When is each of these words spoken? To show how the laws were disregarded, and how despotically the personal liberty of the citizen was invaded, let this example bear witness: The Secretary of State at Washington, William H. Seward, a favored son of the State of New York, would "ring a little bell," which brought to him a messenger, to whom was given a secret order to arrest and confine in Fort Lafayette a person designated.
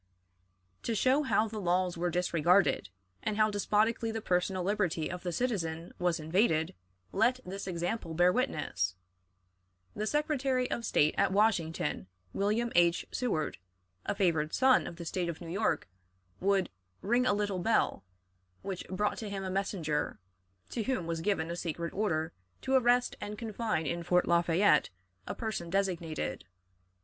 To 0.81 0.95
show 0.95 1.21
how 1.21 1.47
the 1.47 1.59
laws 1.61 1.95
were 1.95 2.09
disregarded, 2.09 2.89
and 3.21 3.37
how 3.37 3.51
despotically 3.51 4.09
the 4.09 4.19
personal 4.19 4.63
liberty 4.63 5.11
of 5.11 5.21
the 5.21 5.31
citizen 5.31 5.93
was 5.99 6.19
invaded, 6.19 6.73
let 7.11 7.39
this 7.45 7.67
example 7.67 8.15
bear 8.15 8.33
witness: 8.33 8.95
The 9.95 10.07
Secretary 10.07 10.67
of 10.71 10.85
State 10.85 11.13
at 11.19 11.31
Washington, 11.31 12.07
William 12.33 12.71
H. 12.73 13.05
Seward, 13.11 13.59
a 14.03 14.15
favored 14.15 14.55
son 14.55 14.87
of 14.87 14.95
the 14.95 15.05
State 15.05 15.29
of 15.29 15.39
New 15.39 15.49
York, 15.51 15.87
would 16.39 16.71
"ring 17.01 17.27
a 17.27 17.33
little 17.35 17.59
bell," 17.59 18.03
which 18.63 18.83
brought 18.87 19.19
to 19.19 19.29
him 19.29 19.43
a 19.43 19.51
messenger, 19.51 20.17
to 20.71 20.81
whom 20.81 21.05
was 21.05 21.21
given 21.21 21.51
a 21.51 21.55
secret 21.55 21.93
order 21.93 22.33
to 22.63 22.73
arrest 22.73 23.15
and 23.21 23.37
confine 23.37 23.85
in 23.85 24.01
Fort 24.01 24.27
Lafayette 24.27 24.89
a 25.27 25.35
person 25.35 25.69
designated. 25.69 26.43